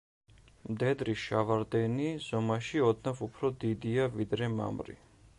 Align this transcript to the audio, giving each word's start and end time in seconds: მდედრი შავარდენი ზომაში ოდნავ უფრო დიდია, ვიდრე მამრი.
მდედრი 0.75 1.13
შავარდენი 1.23 2.07
ზომაში 2.27 2.81
ოდნავ 2.85 3.21
უფრო 3.27 3.51
დიდია, 3.65 4.07
ვიდრე 4.15 4.49
მამრი. 4.55 4.97